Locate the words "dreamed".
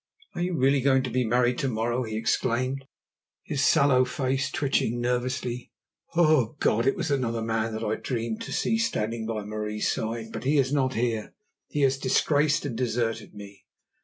7.97-8.41